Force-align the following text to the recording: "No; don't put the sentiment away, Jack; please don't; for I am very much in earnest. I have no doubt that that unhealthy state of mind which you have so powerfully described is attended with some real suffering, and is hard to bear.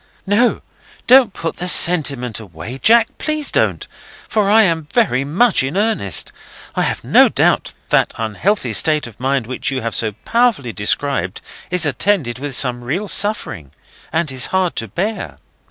"No; 0.25 0.61
don't 1.05 1.31
put 1.31 1.57
the 1.57 1.67
sentiment 1.67 2.39
away, 2.39 2.79
Jack; 2.79 3.15
please 3.19 3.51
don't; 3.51 3.85
for 4.27 4.49
I 4.49 4.63
am 4.63 4.87
very 4.91 5.23
much 5.23 5.61
in 5.61 5.77
earnest. 5.77 6.31
I 6.73 6.81
have 6.81 7.03
no 7.03 7.29
doubt 7.29 7.75
that 7.89 8.09
that 8.09 8.13
unhealthy 8.17 8.73
state 8.73 9.05
of 9.05 9.19
mind 9.19 9.45
which 9.45 9.69
you 9.69 9.81
have 9.83 9.93
so 9.93 10.13
powerfully 10.25 10.73
described 10.73 11.39
is 11.69 11.85
attended 11.85 12.39
with 12.39 12.55
some 12.55 12.83
real 12.83 13.07
suffering, 13.07 13.73
and 14.11 14.31
is 14.31 14.47
hard 14.47 14.75
to 14.77 14.87
bear. 14.87 15.37